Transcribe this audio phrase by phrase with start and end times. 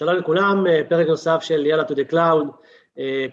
[0.00, 2.46] שלום לכולם, פרק נוסף של יאללה to the cloud,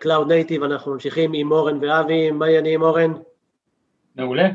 [0.03, 3.13] Cloud Native, אנחנו ממשיכים עם אורן ואבי, מה העניינים אורן?
[4.15, 4.47] מעולה.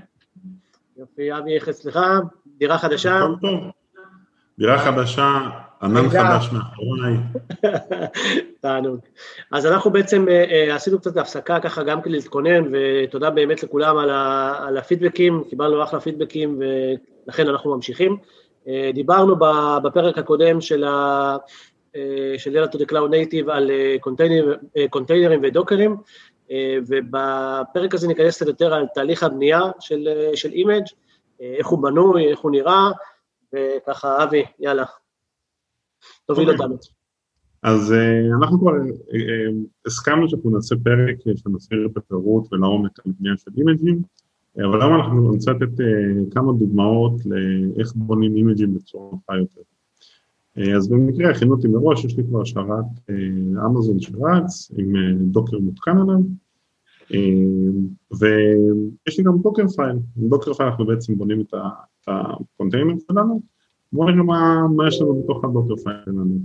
[0.97, 1.99] יופי, אבי, איך אצלך?
[2.59, 3.21] דירה חדשה?
[4.59, 5.39] דירה חדשה,
[5.83, 7.17] ענן חדש מאחוריי.
[8.61, 9.01] תענוג.
[9.51, 10.27] אז אנחנו בעצם
[10.73, 13.99] עשינו קצת הפסקה ככה גם כדי להתכונן, ותודה באמת לכולם
[14.67, 16.61] על הפידבקים, קיבלנו אחלה פידבקים
[17.27, 18.17] ולכן אנחנו ממשיכים.
[18.95, 19.37] דיברנו
[19.83, 20.85] בפרק הקודם של
[22.47, 23.71] יאללה to the cloud native על
[24.91, 25.97] קונטיינרים ודוקרים,
[26.89, 29.61] ובפרק הזה ניכנס קצת יותר על תהליך הבנייה
[30.35, 30.85] של image,
[31.41, 32.91] איך הוא בנוי, איך הוא נראה,
[33.55, 34.85] וככה אבי, יאללה,
[36.27, 36.77] תוביל אותנו.
[37.63, 37.95] אז
[38.43, 38.73] אנחנו כבר
[39.87, 44.03] הסכמנו שאנחנו נעשה פרק שנסביר בפירוט ולעומק על בנייה של אימג'ים,
[44.59, 45.85] אבל היום אנחנו ננסה לתת
[46.31, 49.61] כמה דוגמאות לאיך בונים אימג'ים בצורה נוחה יותר.
[50.57, 52.85] אז במקרה הכינו אותי מראש, יש לי כבר שרת
[53.67, 56.21] אמזון שרץ עם Docker מותקן עליו,
[58.21, 61.55] ויש לי גם Dockerfile, עם Dockerfile אנחנו בעצם בונים את
[62.09, 63.43] הקונטיינר שלנו,
[63.93, 66.39] נראה מה, מה יש לנו בתוך ה Dockerfile שלנו.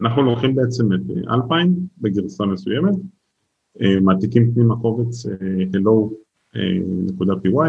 [0.00, 2.94] אנחנו לוקחים בעצם את Alpine בגרסה מסוימת,
[4.00, 5.26] מעתיקים פנימה קובץ
[5.72, 6.58] hello.py,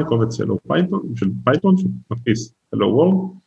[0.08, 3.38] קובץ hello Python, של Python שמדפיס hello world,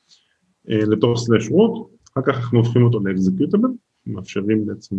[0.65, 3.69] לתוך slash root, אחר כך אנחנו הופכים אותו ל executable,
[4.07, 4.97] מאפשרים בעצם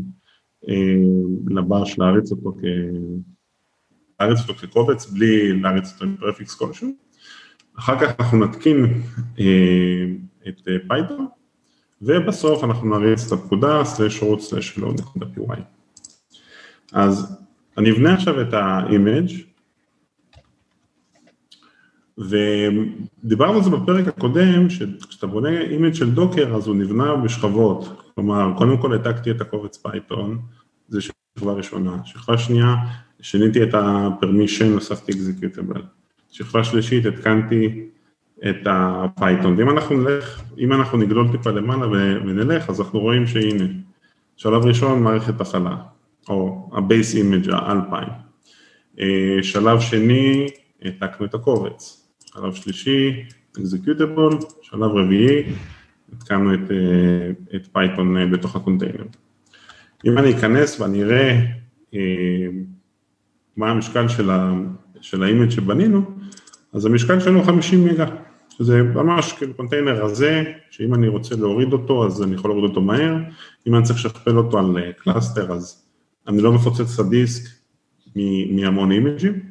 [1.47, 2.57] ל Bash להריץ אותו.
[4.19, 6.89] להריץ אותו כקובץ בלי להריץ אותו עם prefix כלשהו,
[7.79, 9.01] אחר כך אנחנו נתקין
[10.47, 11.27] את Python,
[12.01, 15.59] ובסוף אנחנו נריץ את הפקודה slash root slash hello.py.
[16.93, 17.45] אז
[17.77, 19.50] אני אבנה עכשיו את ה-image,
[22.17, 28.53] ודיברנו על זה בפרק הקודם, שכשאתה בונה image של Docker אז הוא נבנה בשכבות, כלומר
[28.57, 30.39] קודם כל העתקתי את הקובץ Python,
[30.87, 32.75] זה שכבה ראשונה, שכבה שנייה
[33.21, 35.81] שיניתי את ה permission, הוספתי executable,
[36.31, 37.85] שכבה שלישית התקנתי
[38.49, 41.87] את ה Python, ואם אנחנו נלך, אם אנחנו נגלול טיפה למעלה
[42.25, 43.65] ונלך, אז אנחנו רואים שהנה,
[44.37, 45.75] שלב ראשון מערכת הפעלה,
[46.29, 48.11] או ה-base image, ה-Alpine,
[49.41, 50.47] שלב שני
[50.81, 52.00] העתקנו את הקובץ,
[52.33, 53.23] שלב שלישי,
[53.57, 55.43] executable, שלב רביעי,
[56.13, 56.59] התקנו את,
[57.55, 59.03] את Python בתוך הקונטיינר.
[60.05, 61.45] אם אני אכנס ואני אראה
[63.57, 64.53] מה המשקל של, ה,
[65.01, 66.01] של ה image שבנינו,
[66.73, 68.05] אז המשקל שלנו הוא 50 מגה,
[68.49, 72.81] שזה ממש כאילו קונטיינר הזה, שאם אני רוצה להוריד אותו, אז אני יכול להוריד אותו
[72.81, 73.15] מהר,
[73.67, 75.85] אם אני צריך לשכפל אותו על cluster, אז
[76.27, 77.49] אני לא מפוצץ את הדיסק
[78.51, 79.50] מהמון אימג'ים.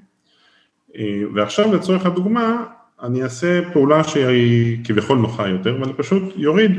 [1.34, 2.64] ועכשיו לצורך הדוגמה,
[3.02, 6.72] אני אעשה פעולה שהיא כביכול נוחה יותר, ואני פשוט יוריד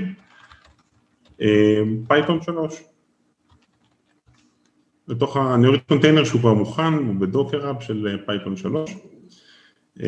[2.07, 2.83] Python 3.
[5.07, 5.55] לתוך ה...
[5.55, 8.95] אני אוריד קונטיינר שהוא כבר מוכן, הוא ב Docker Hub של Python 3.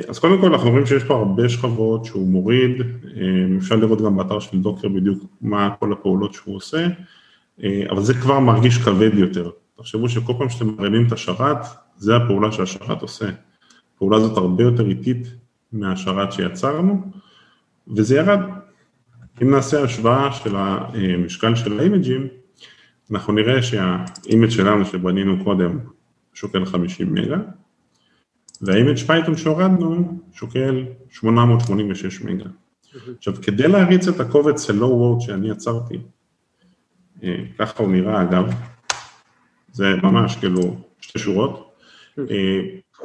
[0.08, 2.82] אז קודם כל אנחנו רואים שיש פה הרבה שכבות שהוא מוריד,
[3.58, 6.88] אפשר לראות גם באתר של Docker בדיוק מה כל הפעולות שהוא עושה,
[7.90, 9.50] אבל זה כבר מרגיש כבד יותר.
[9.78, 11.58] תחשבו שכל פעם שאתם מרימים את השרת,
[11.98, 13.26] זה הפעולה שהשרת עושה.
[14.04, 15.28] הפעולה הזאת הרבה יותר איטית
[15.72, 17.02] מהשרת שיצרנו,
[17.88, 18.40] וזה ירד.
[19.42, 22.28] אם נעשה השוואה של המשקל של האימג'ים,
[23.12, 25.80] אנחנו נראה שה image שלנו שבנינו קודם
[26.34, 27.38] שוקל 50 מגה,
[28.62, 32.50] וה image Python שהורדנו שוקל 886 מגה.
[33.18, 35.98] עכשיו, כדי להריץ את הקובץ hello world שאני יצרתי,
[37.58, 38.54] ככה הוא נראה אגב,
[39.72, 41.74] זה ממש כאילו שתי שורות,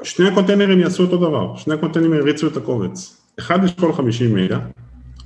[0.02, 4.58] שני הקונטיינרים יעשו אותו דבר, שני הקונטיינרים יריצו את הקובץ, אחד ישקול 50 מגה,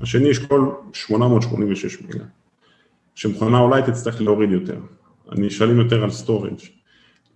[0.00, 2.24] השני ישקול 886 מגה,
[3.14, 4.78] שמכונה אולי תצטרך להוריד יותר,
[5.32, 6.60] אני אשלם יותר על storage.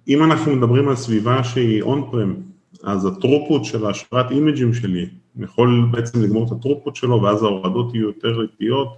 [0.08, 2.34] אם אנחנו מדברים על סביבה שהיא on-prem,
[2.82, 7.22] אז ה throughput של השרת אימג'ים שלי, אני יכול בעצם לגמור את ה throughput שלו
[7.22, 8.88] ואז ההורדות יהיו יותר איטיות,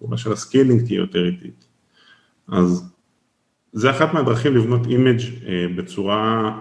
[0.00, 1.64] אולי של ה scaling תהיה יותר איטית.
[2.48, 2.90] אז
[3.78, 5.20] זה אחת מהדרכים לבנות image
[5.76, 6.52] בצורה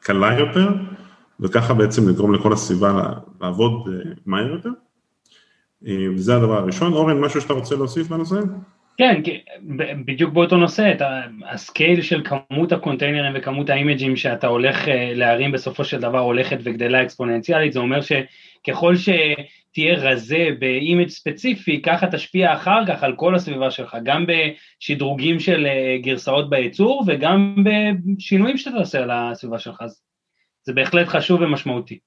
[0.00, 0.68] קלה יותר,
[1.40, 3.88] וככה בעצם לגרום לכל הסביבה לעבוד
[4.26, 4.70] מהר יותר.
[6.16, 6.92] וזה הדבר הראשון.
[6.92, 8.40] אורן, משהו שאתה רוצה להוסיף בנושא?
[8.96, 9.22] כן,
[10.04, 11.02] בדיוק באותו נושא, את
[11.50, 14.76] ה scale של כמות הקונטיינרים וכמות האימג'ים שאתה הולך
[15.14, 21.82] להרים בסופו של דבר הולכת וגדלה אקספוננציאלית, זה אומר שככל שתהיה רזה ב image ספציפי,
[21.82, 25.66] ככה תשפיע אחר כך על כל הסביבה שלך, גם בשדרוגים של
[26.02, 30.02] גרסאות בייצור וגם בשינויים שאתה תעשה על הסביבה שלך, אז
[30.62, 31.98] זה בהחלט חשוב ומשמעותי.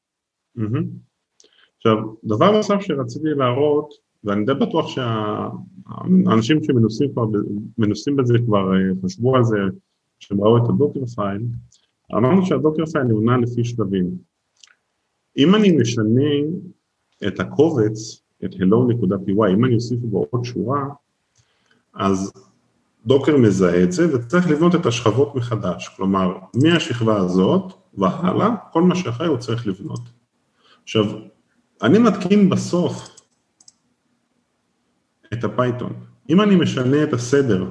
[1.78, 7.26] עכשיו, דבר נוסף שרציתי להראות, ואני די בטוח שהאנשים שמנוסים כבר,
[7.78, 9.58] מנוסים בזה כבר אה, חשבו על זה,
[10.20, 11.42] כשהם ראו את ה Dockerfile,
[12.16, 14.10] אמרנו שה Dockerfile נבנה לפי שלבים.
[15.38, 16.32] אם אני משנה
[17.28, 20.84] את הקובץ, את hello.py, אם אני אוסיף בו עוד שורה,
[21.94, 22.34] אז
[23.06, 28.96] Docker מזהה את זה וצריך לבנות את השכבות מחדש, כלומר, מהשכבה הזאת והלאה, כל מה
[28.96, 30.02] שאחרי הוא צריך לבנות.
[30.84, 31.06] עכשיו,
[31.82, 33.17] אני מתקין בסוף
[35.34, 35.94] את ה Python.
[36.30, 37.66] אם אני משנה את הסדר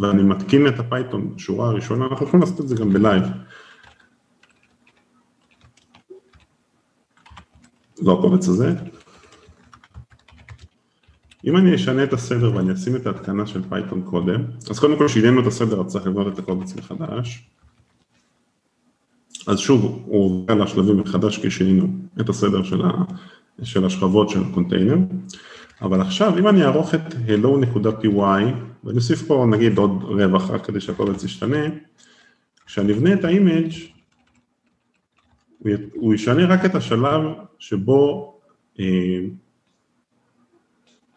[0.00, 3.22] ואני מתקין את ה Python בשורה הראשונה, אנחנו יכולים לעשות את זה גם ב live.
[8.02, 8.74] לא הקובץ הזה.
[11.44, 15.08] אם אני אשנה את הסדר ואני אשים את ההתקנה של Python קודם, אז קודם כל
[15.08, 17.48] שינינו את הסדר, אז צריך לבנות את הקובץ מחדש.
[19.46, 21.86] אז שוב, הוא עובר לשלבים מחדש כי שינינו
[22.20, 22.90] את הסדר של, ה,
[23.62, 24.96] של השכבות של הקונטיינר.
[25.82, 28.08] אבל עכשיו, אם אני אערוך את hello.py,
[28.84, 31.64] ואני אוסיף פה נגיד עוד רווח רק כדי שהקובץ ישתנה,
[32.66, 33.72] כשאני אבנה את ה image
[35.94, 37.20] הוא ישנה רק את השלב
[37.58, 38.34] שבו,
[38.80, 39.20] אה,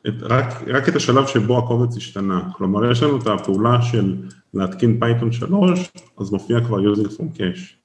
[0.07, 4.15] את, רק, רק את השלב שבו הקובץ השתנה, כלומר יש לנו את הפעולה של
[4.53, 7.77] להתקין Python 3, אז מופיע כבר using from cache.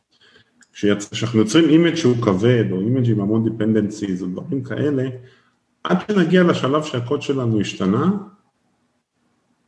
[0.72, 5.08] כשאנחנו יוצרים image שהוא כבד, או image עם המון dependencies או דברים כאלה,
[5.84, 8.10] עד שנגיע לשלב שהקוד שלנו השתנה,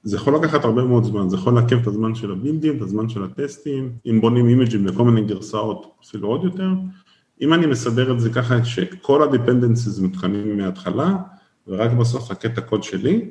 [0.02, 3.08] זה יכול לקחת הרבה מאוד זמן, זה יכול לעכב את הזמן של הבילדים, את הזמן
[3.08, 6.69] של הטסטים, אם בונים אימג'ים לכל מיני גרסאות אפילו עוד יותר,
[7.40, 11.16] אם אני מסדר את זה ככה שכל ה-dependencies מותקנים מההתחלה,
[11.66, 13.31] ורק בסוף את הקוד שלי,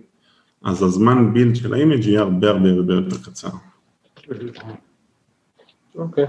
[0.63, 3.49] אז הזמן build של ה image יהיה הרבה הרבה הרבה יותר קצר.
[5.95, 6.25] אוקיי.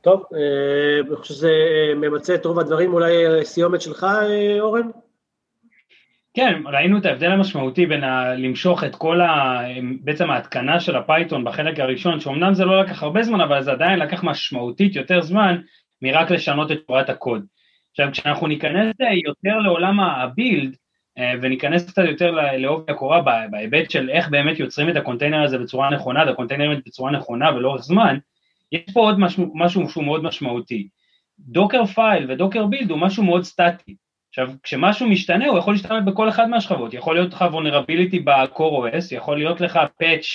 [0.00, 4.06] טוב, אה, אני חושב שזה אה, ממצה את רוב הדברים, אולי אה, סיומת שלך,
[4.60, 4.90] אורן?
[6.34, 8.34] כן, ראינו את ההבדל המשמעותי בין ה...
[8.34, 9.60] למשוך את כל ה...
[10.00, 13.72] בעצם ההתקנה של ה Python בחלק הראשון, שאומנם זה לא לקח הרבה זמן, אבל זה
[13.72, 15.60] עדיין לקח משמעותית יותר זמן
[16.02, 17.46] מרק לשנות את שורת הקוד.
[17.90, 18.94] עכשיו, כשאנחנו ניכנס
[19.24, 20.76] יותר לעולם ה build,
[21.42, 26.22] וניכנס קצת יותר לעובי הקורה בהיבט של איך באמת יוצרים את הקונטיינר הזה בצורה נכונה,
[26.22, 28.18] את הקונטיינר בצורה נכונה ולאורך זמן,
[28.72, 30.88] יש פה עוד משהו, משהו שהוא מאוד משמעותי.
[31.38, 33.96] Dockerfile ו Docker build הוא משהו מאוד סטטי.
[34.34, 36.94] עכשיו, כשמשהו משתנה, הוא יכול להשתנות בכל אחד מהשכבות.
[36.94, 40.26] יכול להיות לך vulnerability ב-core OS, יכול להיות לך patch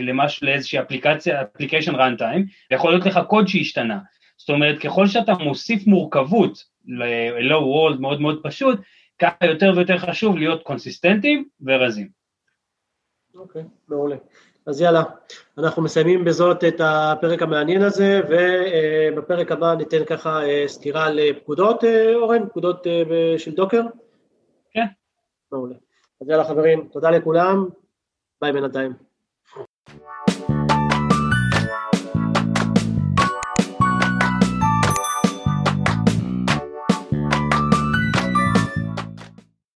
[0.00, 3.98] למש, לאיזושהי אפליקציה, application runtime, ויכול להיות לך קוד שהשתנה.
[4.36, 8.80] זאת אומרת, ככל שאתה מוסיף מורכבות ל-low world מאוד מאוד פשוט,
[9.18, 12.08] ככה יותר ויותר חשוב להיות קונסיסטנטים ורזים.
[13.34, 14.16] אוקיי, okay, מעולה.
[14.66, 15.02] אז יאללה,
[15.58, 22.14] אנחנו מסיימים בזאת את הפרק המעניין הזה, ובפרק הבא ניתן ככה אה, סקירה לפקודות, אה,
[22.14, 23.82] אורן, פקודות אה, של דוקר?
[24.70, 24.86] כן.
[25.52, 25.74] מעולה.
[26.20, 27.68] אז יאללה חברים, תודה לכולם,
[28.40, 28.92] ביי בינתיים.